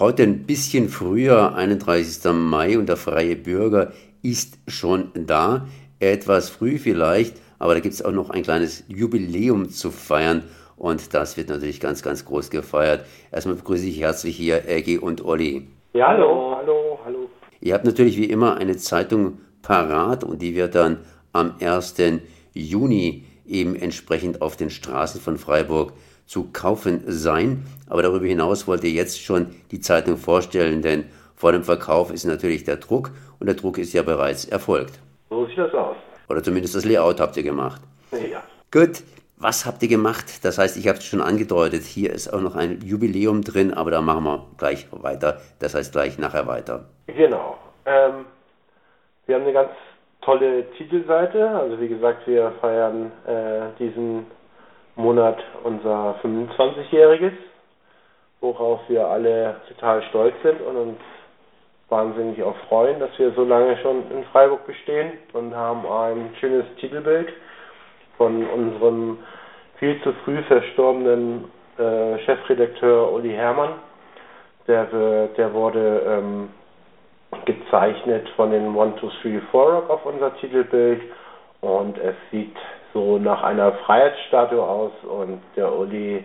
[0.00, 2.30] Heute ein bisschen früher, 31.
[2.32, 3.90] Mai, und der freie Bürger
[4.22, 5.66] ist schon da.
[5.98, 10.44] Etwas früh vielleicht, aber da gibt es auch noch ein kleines Jubiläum zu feiern.
[10.76, 13.06] Und das wird natürlich ganz, ganz groß gefeiert.
[13.32, 15.66] Erstmal begrüße ich herzlich hier Eggy und Olli.
[15.94, 17.30] Ja, hallo, hallo, hallo.
[17.60, 20.98] Ihr habt natürlich wie immer eine Zeitung parat und die wird dann
[21.32, 21.96] am 1.
[22.54, 25.92] Juni eben entsprechend auf den Straßen von Freiburg
[26.28, 27.64] zu kaufen sein.
[27.88, 32.24] Aber darüber hinaus wollt ihr jetzt schon die Zeitung vorstellen, denn vor dem Verkauf ist
[32.24, 35.00] natürlich der Druck und der Druck ist ja bereits erfolgt.
[35.30, 35.96] So sieht das aus.
[36.28, 37.80] Oder zumindest das Layout habt ihr gemacht.
[38.12, 38.42] Ja.
[38.70, 39.02] Gut,
[39.38, 40.44] was habt ihr gemacht?
[40.44, 43.90] Das heißt, ich habe es schon angedeutet, hier ist auch noch ein Jubiläum drin, aber
[43.90, 45.40] da machen wir gleich weiter.
[45.60, 46.84] Das heißt gleich nachher weiter.
[47.06, 47.56] Genau.
[47.86, 48.26] Ähm,
[49.26, 49.70] wir haben eine ganz
[50.22, 51.48] tolle Titelseite.
[51.48, 54.26] Also wie gesagt, wir feiern äh, diesen
[54.98, 57.32] Monat unser 25-jähriges,
[58.40, 60.98] worauf wir alle total stolz sind und uns
[61.88, 66.64] wahnsinnig auch freuen, dass wir so lange schon in Freiburg bestehen und haben ein schönes
[66.80, 67.32] Titelbild
[68.16, 69.18] von unserem
[69.78, 71.44] viel zu früh verstorbenen
[71.78, 73.74] äh, Chefredakteur Uli Herrmann.
[74.66, 76.48] Der, der wurde ähm,
[77.44, 81.02] gezeichnet von den 1, 2, 3, 4 Rock auf unser Titelbild
[81.60, 82.56] und es sieht
[82.92, 86.24] so nach einer Freiheitsstatue aus und der Uli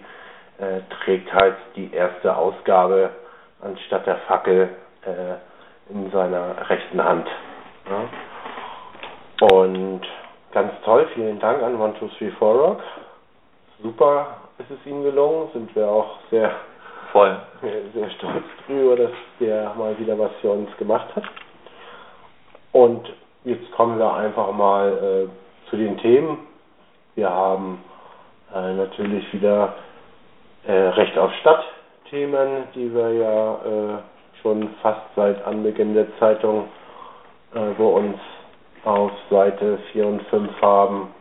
[0.60, 3.10] äh, trägt halt die erste Ausgabe
[3.62, 4.70] anstatt der Fackel
[5.06, 7.28] äh, in seiner rechten Hand.
[7.90, 9.48] Ja.
[9.48, 10.02] Und
[10.52, 12.82] ganz toll, vielen Dank an 1, 2, 3, 4 Rock.
[13.82, 16.52] Super ist es ihm gelungen, sind wir auch sehr
[17.12, 17.38] voll
[17.94, 21.24] sehr stolz drüber, dass der mal wieder was für uns gemacht hat.
[22.72, 26.38] Und jetzt kommen wir einfach mal äh, zu den Themen.
[27.16, 27.84] Wir haben
[28.54, 29.74] äh, natürlich wieder
[30.66, 31.64] äh, Recht auf Stadt
[32.10, 33.98] Themen, die wir ja äh,
[34.42, 36.68] schon fast seit Anbeginn der Zeitung
[37.54, 38.18] äh, wo uns
[38.84, 41.14] auf Seite 4 und 5 haben.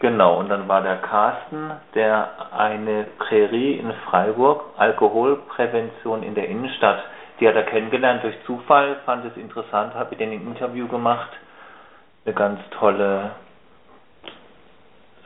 [0.00, 7.02] Genau, und dann war der Carsten, der eine Prärie in Freiburg, Alkoholprävention in der Innenstadt,
[7.40, 11.30] die hat er kennengelernt durch Zufall, fand es interessant, habe mit denen ein Interview gemacht.
[12.24, 13.30] Eine ganz tolle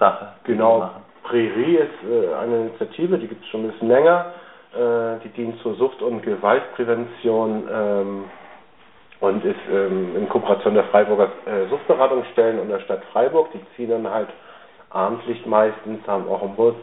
[0.00, 0.28] Sache.
[0.44, 0.90] Genau,
[1.22, 4.32] Prärie ist äh, eine Initiative, die gibt es schon ein bisschen länger.
[4.72, 8.24] Äh, die dient zur Sucht- und Gewaltprävention ähm,
[9.20, 13.48] und ist ähm, in Kooperation der Freiburger äh, Suchtberatungsstellen und der Stadt Freiburg.
[13.52, 14.28] Die ziehen dann halt
[14.90, 16.74] Abendlicht meistens, haben auch einen Bus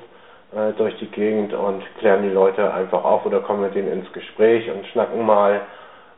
[0.56, 4.12] äh, durch die Gegend und klären die Leute einfach auf oder kommen mit denen ins
[4.14, 5.62] Gespräch und schnacken mal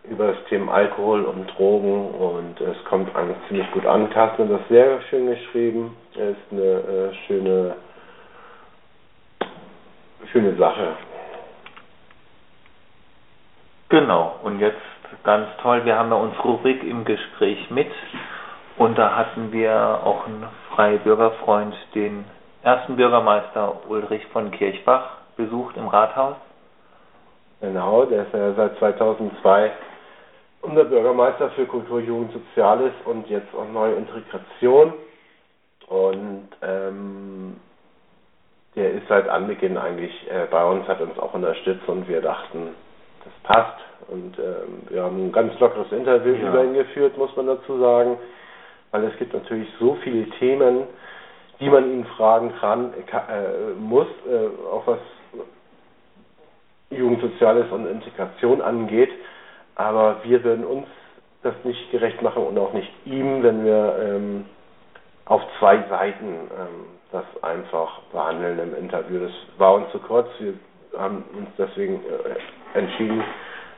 [0.09, 4.09] über das Thema Alkohol und Drogen und es kommt eigentlich ziemlich gut an.
[4.09, 5.95] Carsten hat das sehr schön geschrieben.
[6.13, 7.75] Es ist eine äh, schöne,
[10.31, 10.95] schöne Sache.
[13.89, 14.77] Genau, und jetzt
[15.23, 17.91] ganz toll, wir haben ja unsere Rubrik im Gespräch mit
[18.77, 20.45] und da hatten wir auch einen
[20.75, 22.25] freien Bürgerfreund, den
[22.63, 26.35] ersten Bürgermeister Ulrich von Kirchbach, besucht im Rathaus.
[27.61, 29.71] Genau, der ist ja seit 2002
[30.61, 34.93] unser Bürgermeister für Kultur, Jugend, Soziales und jetzt auch neue Integration.
[35.87, 37.57] Und ähm,
[38.75, 42.75] der ist seit Anbeginn eigentlich äh, bei uns, hat uns auch unterstützt und wir dachten,
[43.23, 43.79] das passt.
[44.07, 46.49] Und ähm, wir haben ein ganz lockeres Interview ja.
[46.49, 48.17] über ihn geführt, muss man dazu sagen
[48.91, 50.83] weil es gibt natürlich so viele Themen,
[51.59, 54.99] die man ihn fragen kann, äh, muss, äh, auch was
[56.89, 59.11] Jugendsoziales und Integration angeht.
[59.79, 60.87] Aber wir würden uns
[61.41, 64.45] das nicht gerecht machen und auch nicht ihm, wenn wir ähm,
[65.23, 69.21] auf zwei Seiten ähm, das einfach behandeln im Interview.
[69.21, 70.27] Das war uns zu kurz.
[70.39, 70.53] Wir
[70.99, 73.23] haben uns deswegen äh, entschieden,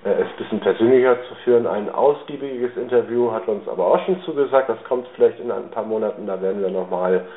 [0.04, 1.68] äh, es ein bisschen persönlicher zu führen.
[1.68, 4.70] Ein ausgiebiges Interview hat uns aber auch schon zugesagt.
[4.70, 6.26] Das kommt vielleicht in ein paar Monaten.
[6.26, 7.28] Da werden wir nochmal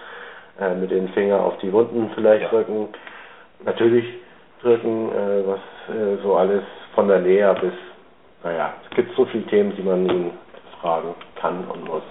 [0.58, 2.48] äh, mit den Fingern auf die Wunden vielleicht ja.
[2.48, 2.88] drücken.
[3.62, 4.06] Natürlich
[4.62, 6.62] drücken, äh, was äh, so alles
[6.94, 7.74] von der Lea bis,
[8.44, 10.30] naja, es gibt so viele Themen, die man ihn
[10.80, 12.02] fragen kann und muss.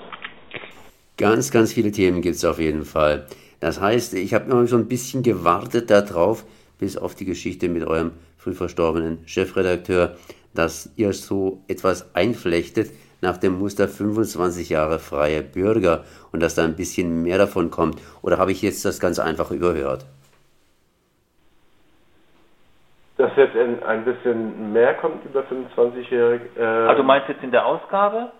[1.15, 3.27] Ganz, ganz viele Themen gibt es auf jeden Fall.
[3.59, 6.43] Das heißt, ich habe immer so ein bisschen gewartet darauf,
[6.79, 10.17] bis auf die Geschichte mit eurem früh verstorbenen Chefredakteur,
[10.55, 12.91] dass ihr so etwas einflechtet
[13.21, 18.01] nach dem Muster 25 Jahre freie Bürger und dass da ein bisschen mehr davon kommt?
[18.21, 20.05] Oder habe ich jetzt das ganz einfach überhört?
[23.23, 26.59] Dass jetzt ein bisschen mehr kommt über 25-Jährige.
[26.59, 28.33] Äh also meinst du jetzt in der Ausgabe?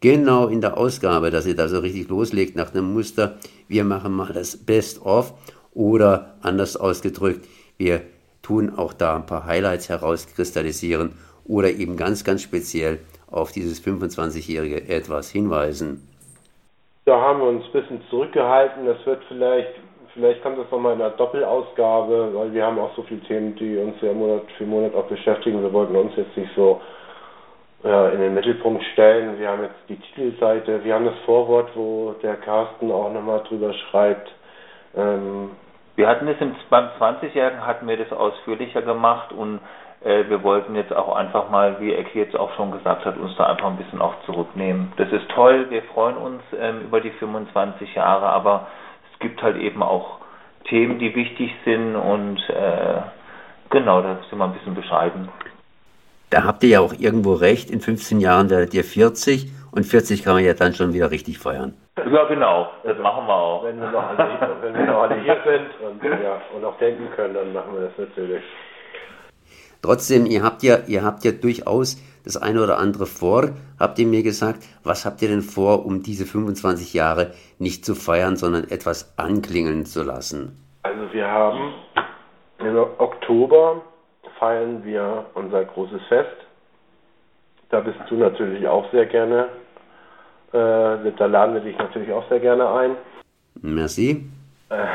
[0.00, 3.36] Genau in der Ausgabe, dass ihr da so richtig loslegt nach dem Muster,
[3.68, 5.34] wir machen mal das Best-of
[5.72, 8.00] oder anders ausgedrückt, wir
[8.42, 11.12] tun auch da ein paar Highlights herauskristallisieren
[11.44, 12.98] oder eben ganz, ganz speziell
[13.30, 16.08] auf dieses 25-jährige etwas hinweisen?
[17.04, 18.84] Da haben wir uns ein bisschen zurückgehalten.
[18.84, 19.74] Das wird vielleicht,
[20.18, 23.78] vielleicht kommt das nochmal in einer Doppelausgabe, weil wir haben auch so viele Themen, die
[23.78, 25.62] uns ja Monat für Monat auch beschäftigen.
[25.62, 26.80] Wir wollten uns jetzt nicht so
[27.84, 29.38] ja, in den Mittelpunkt stellen.
[29.38, 33.72] Wir haben jetzt die Titelseite, wir haben das Vorwort, wo der Carsten auch nochmal drüber
[33.72, 34.28] schreibt.
[34.96, 35.50] Ähm,
[35.94, 39.60] wir hatten es im, beim 20-Jährigen hatten wir das ausführlicher gemacht und
[40.04, 43.36] äh, wir wollten jetzt auch einfach mal, wie Ecki jetzt auch schon gesagt hat, uns
[43.36, 44.92] da einfach ein bisschen auch zurücknehmen.
[44.96, 48.66] Das ist toll, wir freuen uns ähm, über die 25 Jahre, aber
[49.18, 50.18] es gibt halt eben auch
[50.68, 53.00] Themen, die wichtig sind und äh,
[53.70, 55.28] genau, da sind wir ein bisschen bescheiden.
[56.30, 60.22] Da habt ihr ja auch irgendwo recht, in 15 Jahren werdet ihr 40 und 40
[60.22, 61.74] kann man ja dann schon wieder richtig feiern.
[61.96, 63.64] Ja, genau, das also, machen wir auch.
[63.64, 67.08] Wenn wir noch alle, wenn wir noch alle hier sind und, ja, und auch denken
[67.16, 68.44] können, dann machen wir das natürlich.
[69.82, 71.96] Trotzdem, ihr habt ja, ihr habt ja durchaus
[72.28, 74.60] das eine oder andere vor, habt ihr mir gesagt.
[74.84, 79.86] Was habt ihr denn vor, um diese 25 Jahre nicht zu feiern, sondern etwas anklingen
[79.86, 80.62] zu lassen?
[80.82, 81.72] Also wir haben
[82.58, 83.82] im Oktober
[84.38, 86.36] feiern wir unser großes Fest.
[87.70, 89.48] Da bist du natürlich auch sehr gerne.
[90.52, 92.96] Äh, da laden wir dich natürlich auch sehr gerne ein.
[93.62, 94.24] Merci.
[94.70, 94.86] Äh,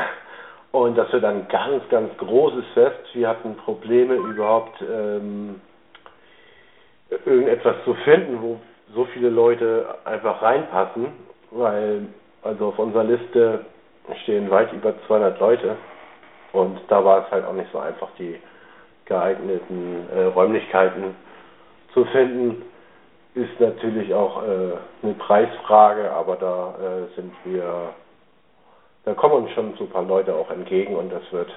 [0.72, 2.98] und das wird ein ganz, ganz großes Fest.
[3.12, 5.60] Wir hatten Probleme überhaupt ähm,
[7.10, 8.60] irgendetwas zu finden, wo
[8.94, 11.06] so viele Leute einfach reinpassen,
[11.50, 12.06] weil
[12.42, 13.64] also auf unserer Liste
[14.22, 15.76] stehen weit über 200 Leute
[16.52, 18.38] und da war es halt auch nicht so einfach, die
[19.06, 21.14] geeigneten äh, Räumlichkeiten
[21.92, 22.62] zu finden,
[23.34, 24.72] ist natürlich auch äh,
[25.02, 27.90] eine Preisfrage, aber da äh, sind wir,
[29.04, 31.50] da kommen uns schon so ein paar Leute auch entgegen und das wird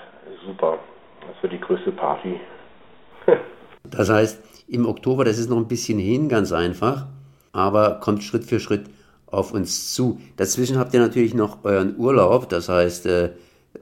[0.46, 0.80] super.
[1.22, 2.40] Das wird die größte Party.
[3.84, 7.08] das heißt, im Oktober, das ist noch ein bisschen hin, ganz einfach,
[7.52, 8.86] aber kommt Schritt für Schritt
[9.26, 10.20] auf uns zu.
[10.38, 13.32] Dazwischen habt ihr natürlich noch euren Urlaub, das heißt äh,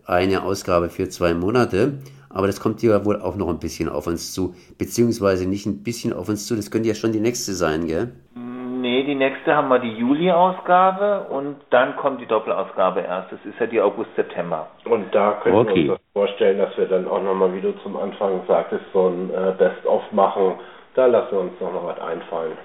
[0.06, 2.00] eine Ausgabe für zwei Monate
[2.36, 5.84] aber das kommt ja wohl auch noch ein bisschen auf uns zu, beziehungsweise nicht ein
[5.84, 8.12] bisschen auf uns zu, das könnte ja schon die nächste sein, gell?
[8.36, 13.32] Nee, die nächste haben wir die Juli-Ausgabe und dann kommt die Doppelausgabe erst.
[13.32, 14.68] Das ist ja die August-September.
[14.84, 15.86] Und da können okay.
[15.86, 19.08] wir uns das vorstellen, dass wir dann auch nochmal, wie du zum Anfang sagtest, so
[19.08, 20.56] ein äh, Best-of machen.
[20.96, 22.58] Da lassen wir uns noch mal was einfallen.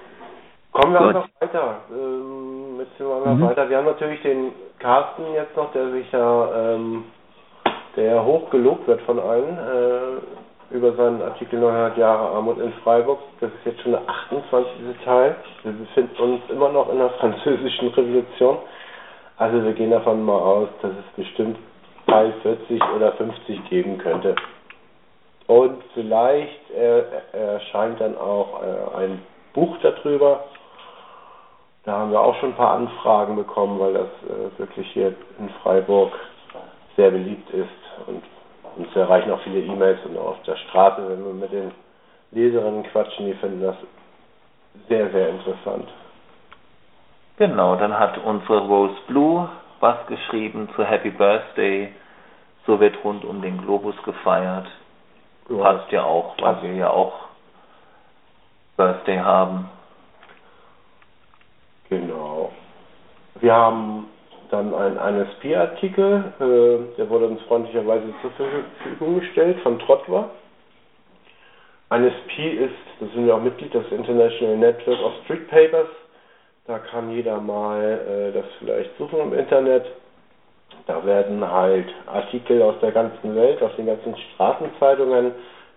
[0.71, 1.07] Kommen wir Gut.
[1.09, 1.75] einfach weiter.
[1.91, 3.41] Ähm, jetzt wir mhm.
[3.41, 3.69] weiter.
[3.69, 7.03] Wir haben natürlich den Carsten jetzt noch, der sich ja ähm,
[7.97, 13.19] der hoch gelobt wird von allen äh, über seinen Artikel 900 Jahre Armut in Freiburg.
[13.41, 14.71] Das ist jetzt schon der 28.
[15.03, 15.35] Teil.
[15.63, 18.57] Wir befinden uns immer noch in der französischen Revolution.
[19.37, 21.57] Also wir gehen davon mal aus, dass es bestimmt
[22.07, 24.35] Teil 40 oder 50 geben könnte.
[25.47, 27.03] Und vielleicht äh,
[27.33, 29.21] erscheint dann auch äh, ein
[29.53, 30.45] Buch darüber.
[31.83, 35.49] Da haben wir auch schon ein paar Anfragen bekommen, weil das äh, wirklich hier in
[35.63, 36.11] Freiburg
[36.95, 38.23] sehr beliebt ist und
[38.77, 41.71] uns erreichen auch viele E-Mails und auch auf der Straße, wenn wir mit den
[42.31, 43.75] Leserinnen quatschen, die finden das
[44.87, 45.89] sehr, sehr interessant.
[47.37, 49.49] Genau, dann hat unsere Rose Blue
[49.79, 51.91] was geschrieben zu Happy Birthday.
[52.67, 54.67] So wird rund um den Globus gefeiert.
[55.51, 57.13] Ja, Passt ja auch, weil wir ja auch
[58.77, 59.69] Birthday haben.
[61.89, 62.51] Genau.
[63.35, 64.07] Wir haben
[64.49, 70.29] dann ein, ein SP-Artikel, äh, der wurde uns freundlicherweise zur Verfügung gestellt von Trotwa.
[71.89, 75.89] Ein SP ist, da sind wir auch Mitglied, das International Network of Street Papers.
[76.65, 79.85] Da kann jeder mal äh, das vielleicht suchen im Internet.
[80.87, 85.31] Da werden halt Artikel aus der ganzen Welt, aus den ganzen Straßenzeitungen,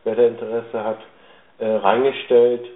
[0.04, 0.98] wer da Interesse hat,
[1.58, 2.66] äh, reingestellt.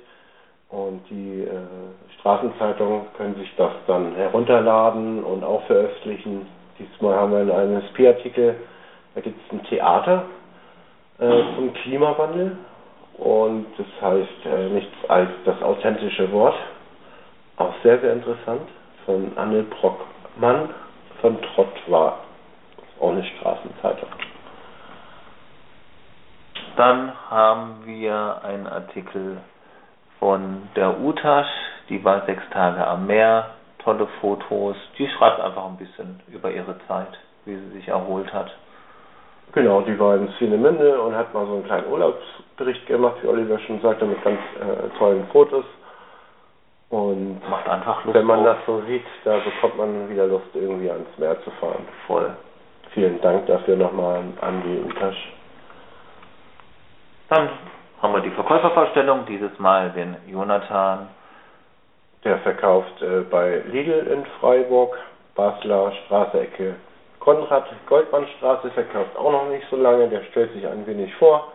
[0.71, 6.47] Und die äh, Straßenzeitungen können sich das dann herunterladen und auch veröffentlichen.
[6.79, 8.55] Diesmal haben wir einen SP-Artikel,
[9.15, 10.27] da gibt es ein Theater
[11.19, 12.57] äh, zum Klimawandel
[13.17, 16.55] und das heißt äh, nichts als das authentische Wort.
[17.57, 18.69] Auch sehr, sehr interessant
[19.05, 20.69] von Anne Brockmann
[21.21, 22.21] von Trottwar.
[23.01, 24.09] Auch eine Straßenzeitung.
[26.77, 29.39] Dann haben wir einen Artikel
[30.19, 31.49] von der Utasch,
[31.89, 34.77] die war sechs Tage am Meer, tolle Fotos.
[34.99, 38.51] Die schreibt einfach ein bisschen über ihre Zeit, wie sie sich erholt hat.
[39.53, 43.59] Genau, die war in Swinemünde und hat mal so einen kleinen Urlaubsbericht gemacht, wie Oliver
[43.61, 45.65] schon sagte, mit ganz äh, tollen Fotos.
[46.91, 48.15] Und macht einfach Lust.
[48.15, 48.47] Wenn man auf.
[48.47, 51.87] das so sieht, da bekommt man wieder Lust, irgendwie ans Meer zu fahren.
[52.07, 52.35] Voll.
[52.93, 55.33] Vielen Dank dafür nochmal an die Utasch.
[57.29, 57.51] Dann
[58.01, 61.09] haben wir die Verkäufervorstellung, dieses Mal den Jonathan.
[62.25, 64.97] Der verkauft äh, bei Lidl in Freiburg,
[65.35, 66.77] Basler Straße, Ecke
[67.21, 71.53] Konrad Goldmannstraße, verkauft auch noch nicht so lange, der stellt sich ein wenig vor,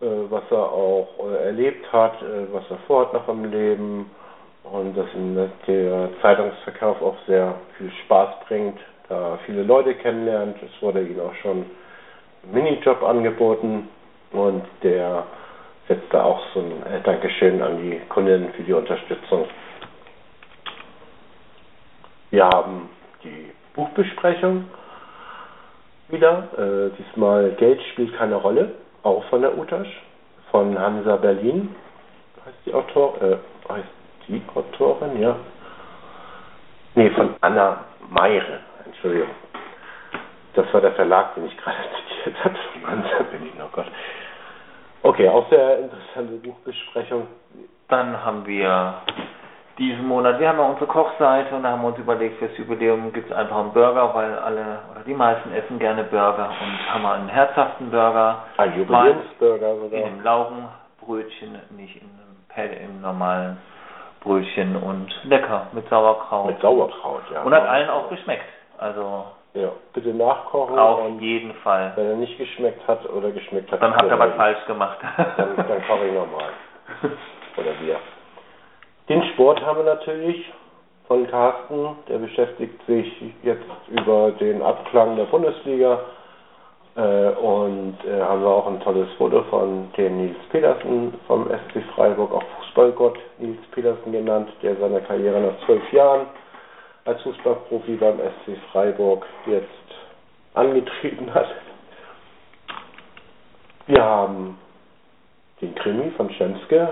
[0.00, 4.10] äh, was er auch äh, erlebt hat, äh, was er vorhat noch im Leben
[4.72, 5.36] und dass ihm
[5.66, 10.56] der Zeitungsverkauf auch sehr viel Spaß bringt, da viele Leute kennenlernt.
[10.62, 11.64] Es wurde ihm auch schon
[12.44, 13.88] ein Minijob angeboten
[14.32, 15.24] und der
[15.88, 19.46] setzt da auch so ein äh, Dankeschön an die Kunden für die Unterstützung.
[22.30, 22.88] Wir haben
[23.24, 24.66] die Buchbesprechung
[26.08, 26.48] wieder.
[26.56, 28.70] Äh, diesmal Geld spielt keine Rolle,
[29.02, 30.00] auch von der Utasch,
[30.52, 31.74] von Hansa Berlin.
[32.46, 33.36] Heißt die Autor, äh,
[33.68, 35.36] heißt die Autorin, ja.
[36.94, 39.30] Nee, von Anna Meire, Entschuldigung.
[40.54, 41.76] Das war der Verlag, den ich gerade
[42.24, 42.56] zitiert habe.
[42.86, 43.86] Hansa Berlin, oh Gott.
[45.02, 47.26] Okay, auch sehr interessante Buchbesprechung.
[47.88, 49.02] Dann haben wir
[49.78, 53.12] diesen Monat, wir haben ja unsere Kochseite und da haben wir uns überlegt, fürs Jubiläum
[53.12, 57.02] gibt es einfach einen Burger, weil alle oder die meisten essen gerne Burger und haben
[57.02, 58.44] wir einen herzhaften Burger.
[58.58, 60.00] Ein Jubiläumsburger sogar.
[60.00, 62.10] In einem Laugenbrötchen, nicht in
[62.58, 63.56] einem, im normalen
[64.20, 66.46] Brötchen und lecker mit Sauerkraut.
[66.46, 67.42] Mit Sauerkraut, ja.
[67.42, 68.44] Und hat allen auch geschmeckt.
[68.78, 69.24] Also
[69.54, 70.78] ja, bitte nachkochen.
[70.78, 71.92] Auf jeden Fall.
[71.96, 74.98] Wenn er nicht geschmeckt hat oder geschmeckt hat, dann hat er was falsch gemacht.
[75.16, 76.50] dann, dann koche ich nochmal.
[77.56, 77.96] Oder wir.
[79.08, 80.52] Den Sport haben wir natürlich
[81.08, 81.96] von Carsten.
[82.08, 83.12] Der beschäftigt sich
[83.42, 85.98] jetzt über den Abklang der Bundesliga.
[86.96, 91.82] Äh, und äh, haben wir auch ein tolles Foto von dem Nils Petersen vom SC
[91.94, 96.26] Freiburg, auch Fußballgott Nils Petersen genannt, der seine Karriere nach zwölf Jahren
[97.04, 99.68] als Fußballprofi beim SC Freiburg jetzt
[100.54, 101.48] angetreten hat.
[103.86, 104.58] Wir haben
[105.60, 106.88] den Krimi von Schemske,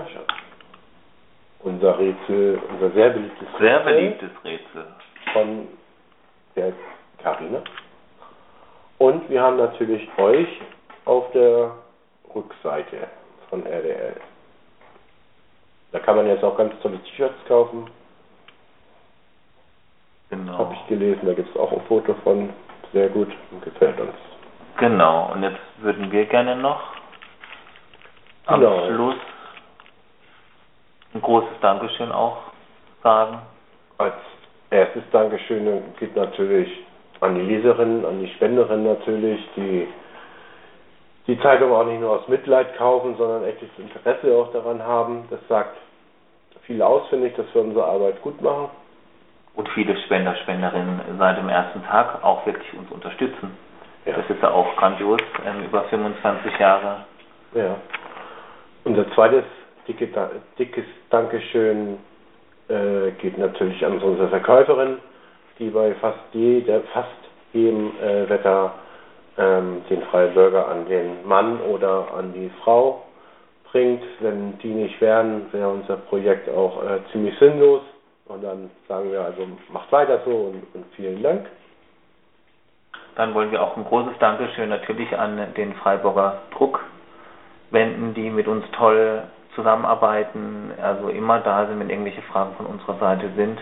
[1.59, 3.59] unser Rätsel, unser sehr beliebtes Rätsel.
[3.59, 4.85] Sehr beliebtes Rätsel.
[5.33, 5.67] Von
[6.55, 6.73] der
[7.21, 7.61] Karina.
[9.09, 10.47] Und wir haben natürlich euch
[11.05, 11.71] auf der
[12.35, 13.07] Rückseite
[13.49, 14.15] von RDL.
[15.91, 17.89] Da kann man jetzt auch ganz tolle T-Shirts kaufen.
[20.29, 20.59] Genau.
[20.59, 22.51] Habe ich gelesen, da gibt es auch ein Foto von.
[22.93, 23.29] Sehr gut
[23.63, 24.13] gefällt uns.
[24.77, 26.79] Genau, und jetzt würden wir gerne noch
[28.45, 28.85] am genau.
[28.87, 29.15] Schluss
[31.15, 32.37] ein großes Dankeschön auch
[33.01, 33.39] sagen.
[33.97, 34.13] Als
[34.69, 36.69] erstes Dankeschön geht natürlich
[37.21, 39.87] an die Leserinnen, an die Spenderinnen natürlich, die
[41.27, 45.25] die Zeitung auch nicht nur aus Mitleid kaufen, sondern echtes Interesse auch daran haben.
[45.29, 45.77] Das sagt
[46.63, 48.69] viel aus, finde ich, dass wir unsere Arbeit gut machen.
[49.55, 53.57] Und viele Spender, Spenderinnen seit dem ersten Tag auch wirklich uns unterstützen.
[54.05, 54.15] Ja.
[54.15, 57.05] Das ist ja auch grandios, ähm, über 25 Jahre.
[57.53, 57.75] Ja.
[58.85, 59.43] Unser zweites
[59.87, 60.07] dicke,
[60.57, 61.97] dickes Dankeschön
[62.69, 64.97] äh, geht natürlich an unsere Verkäuferin,
[65.59, 67.09] die bei fast, jeder, fast
[67.53, 68.73] jedem äh, Wetter
[69.37, 73.03] ähm, den freien Bürger an den Mann oder an die Frau
[73.71, 74.03] bringt.
[74.19, 77.81] Wenn die nicht wären, wäre unser Projekt auch äh, ziemlich sinnlos.
[78.25, 81.47] Und dann sagen wir also, macht weiter so und, und vielen Dank.
[83.15, 86.79] Dann wollen wir auch ein großes Dankeschön natürlich an den Freiburger Druck
[87.71, 89.23] wenden, die mit uns toll
[89.55, 93.59] zusammenarbeiten, also immer da sind, wenn irgendwelche Fragen von unserer Seite sind.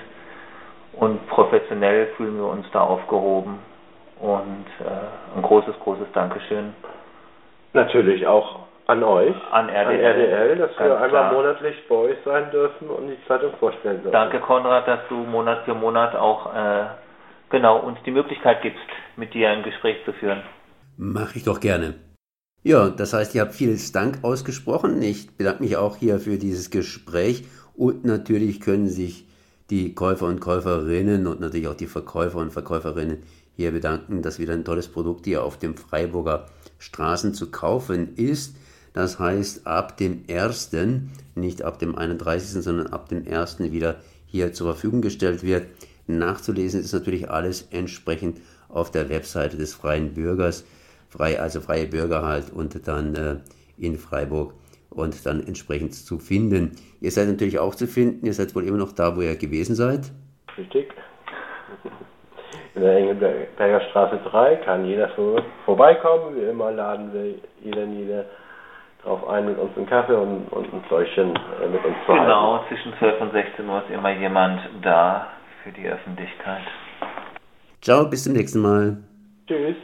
[0.99, 3.59] Und professionell fühlen wir uns da aufgehoben.
[4.19, 6.73] Und äh, ein großes, großes Dankeschön.
[7.73, 11.33] Natürlich auch an euch, an RDL, an RDL dass wir einmal klar.
[11.33, 14.13] monatlich bei euch sein dürfen und die Zeitung vorstellen dürfen.
[14.13, 16.85] Danke, Konrad, dass du Monat für Monat auch äh,
[17.49, 18.79] genau uns die Möglichkeit gibst,
[19.17, 20.41] mit dir ein Gespräch zu führen.
[20.97, 21.95] Mache ich doch gerne.
[22.63, 25.01] Ja, das heißt, ihr habt vieles Dank ausgesprochen.
[25.01, 29.27] Ich bedanke mich auch hier für dieses Gespräch und natürlich können sich
[29.69, 33.23] die Käufer und Käuferinnen und natürlich auch die Verkäufer und Verkäuferinnen
[33.55, 36.45] hier bedanken, dass wieder ein tolles Produkt hier auf dem Freiburger
[36.79, 38.55] Straßen zu kaufen ist.
[38.93, 40.71] Das heißt, ab dem 1.,
[41.35, 43.59] nicht ab dem 31., sondern ab dem 1.
[43.59, 45.67] wieder hier zur Verfügung gestellt wird.
[46.07, 50.63] Nachzulesen ist natürlich alles entsprechend auf der Webseite des Freien Bürgers
[51.09, 53.35] frei, also freie Bürger halt und dann äh,
[53.77, 54.53] in Freiburg
[54.89, 56.71] und dann entsprechend zu finden.
[57.01, 59.75] Ihr seid natürlich auch zu finden, ihr seid wohl immer noch da, wo ihr gewesen
[59.75, 60.11] seid.
[60.57, 60.91] Richtig.
[62.75, 66.35] In der Engelberger Straße 3 kann jeder vor, vorbeikommen.
[66.35, 68.25] Wie immer laden wir jeder jede
[69.03, 72.63] darauf ein, mit uns einen Kaffee und, und ein Fläschchen äh, mit uns zu Genau,
[72.67, 75.27] zwischen 12 und 16 Uhr ist immer jemand da
[75.63, 76.63] für die Öffentlichkeit.
[77.81, 78.97] Ciao, bis zum nächsten Mal.
[79.47, 79.77] Tschüss.